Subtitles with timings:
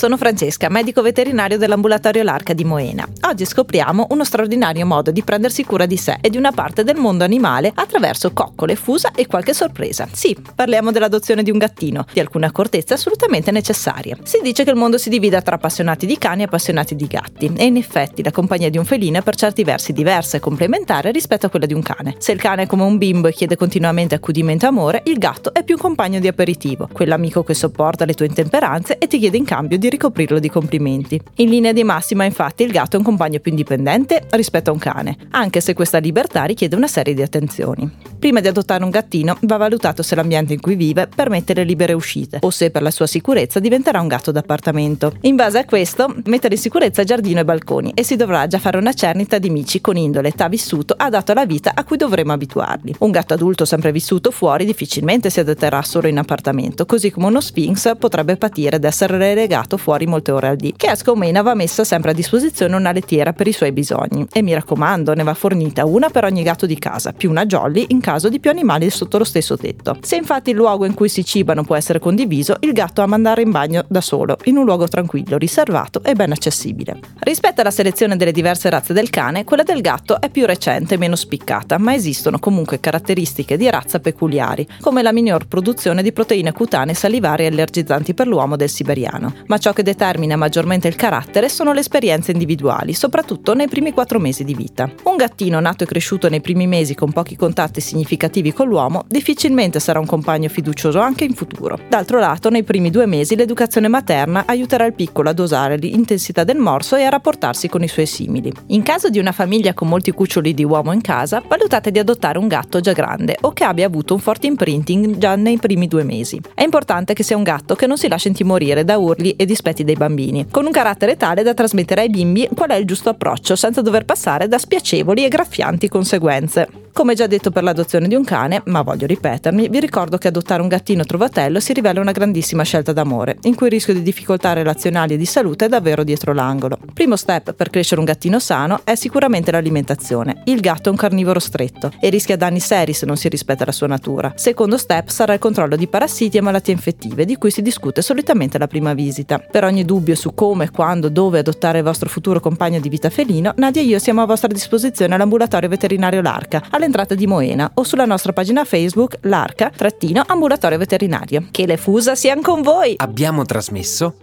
[0.00, 3.06] sono Francesca, medico veterinario dell'ambulatorio L'Arca di Moena.
[3.28, 6.96] Oggi scopriamo uno straordinario modo di prendersi cura di sé e di una parte del
[6.96, 10.08] mondo animale attraverso coccole, fusa e qualche sorpresa.
[10.10, 14.16] Sì, parliamo dell'adozione di un gattino, di alcune accortezze assolutamente necessarie.
[14.22, 17.52] Si dice che il mondo si divida tra appassionati di cani e appassionati di gatti
[17.54, 21.10] e in effetti la compagnia di un felino è per certi versi diversa e complementare
[21.10, 22.14] rispetto a quella di un cane.
[22.16, 25.52] Se il cane è come un bimbo e chiede continuamente accudimento e amore, il gatto
[25.52, 29.36] è più un compagno di aperitivo, quell'amico che sopporta le tue intemperanze e ti chiede
[29.36, 31.20] in cambio di ricoprirlo di complimenti.
[31.36, 34.78] In linea di massima, infatti, il gatto è un compagno più indipendente rispetto a un
[34.78, 37.90] cane, anche se questa libertà richiede una serie di attenzioni.
[38.18, 41.94] Prima di adottare un gattino va valutato se l'ambiente in cui vive permette le libere
[41.94, 45.14] uscite o se per la sua sicurezza diventerà un gatto d'appartamento.
[45.22, 48.76] In base a questo, mettere in sicurezza giardino e balconi e si dovrà già fare
[48.76, 52.96] una cernita di mici con indole età vissuto adatto alla vita a cui dovremo abituarli.
[52.98, 57.40] Un gatto adulto sempre vissuto fuori difficilmente si adatterà solo in appartamento, così come uno
[57.40, 60.74] Sphinx potrebbe patire ad essere relegato fuori molte ore al dì.
[60.76, 64.54] Che Escomena va messa sempre a disposizione una lettiera per i suoi bisogni e mi
[64.54, 68.28] raccomando ne va fornita una per ogni gatto di casa, più una jolly in caso
[68.28, 69.96] di più animali sotto lo stesso tetto.
[70.02, 73.42] Se infatti il luogo in cui si cibano può essere condiviso, il gatto ama andare
[73.42, 76.98] in bagno da solo, in un luogo tranquillo, riservato e ben accessibile.
[77.20, 80.98] Rispetto alla selezione delle diverse razze del cane, quella del gatto è più recente e
[80.98, 86.52] meno spiccata, ma esistono comunque caratteristiche di razza peculiari, come la minor produzione di proteine
[86.52, 89.34] cutanee salivari e allergizzanti per l'uomo del siberiano.
[89.46, 94.18] Ma ciò che determina maggiormente il carattere sono le esperienze individuali, soprattutto nei primi quattro
[94.18, 94.90] mesi di vita.
[95.04, 99.80] Un gattino nato e cresciuto nei primi mesi con pochi contatti significativi con l'uomo difficilmente
[99.80, 101.78] sarà un compagno fiducioso anche in futuro.
[101.88, 106.58] D'altro lato, nei primi due mesi l'educazione materna aiuterà il piccolo a dosare l'intensità del
[106.58, 108.52] morso e a rapportarsi con i suoi simili.
[108.68, 112.38] In caso di una famiglia con molti cuccioli di uomo in casa, valutate di adottare
[112.38, 116.04] un gatto già grande o che abbia avuto un forte imprinting già nei primi due
[116.04, 116.40] mesi.
[116.54, 119.84] È importante che sia un gatto che non si lascia intimorire da urli e dispetti
[119.84, 123.54] dei bambini, con un carattere tale da trasmettere ai bimbi qual è il giusto approccio
[123.54, 126.79] senza dover passare da spiacevoli e graffianti conseguenze.
[126.92, 130.60] Come già detto per l'adozione di un cane, ma voglio ripetermi, vi ricordo che adottare
[130.60, 134.52] un gattino trovatello si rivela una grandissima scelta d'amore, in cui il rischio di difficoltà
[134.52, 136.78] relazionali e di salute è davvero dietro l'angolo.
[136.92, 140.42] Primo step per crescere un gattino sano è sicuramente l'alimentazione.
[140.44, 143.72] Il gatto è un carnivoro stretto e rischia danni seri se non si rispetta la
[143.72, 144.32] sua natura.
[144.34, 148.56] Secondo step sarà il controllo di parassiti e malattie infettive, di cui si discute solitamente
[148.56, 149.38] alla prima visita.
[149.38, 153.54] Per ogni dubbio su come, quando, dove adottare il vostro futuro compagno di vita felino,
[153.56, 158.06] Nadia e io siamo a vostra disposizione all'ambulatorio veterinario L'Arca, all'entrata di Moena o sulla
[158.06, 161.46] nostra pagina Facebook L'Arca-ambulatorio veterinario.
[161.50, 162.94] Che le fusa siano con voi!
[162.96, 164.16] Abbiamo trasmesso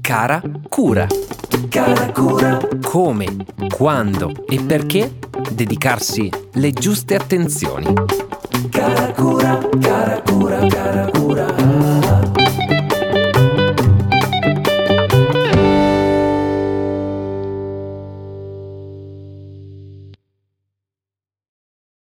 [0.00, 1.06] Cara Cura.
[1.68, 3.24] Cara cura, Come,
[3.74, 5.10] quando e perché
[5.50, 7.86] dedicarsi le giuste attenzioni.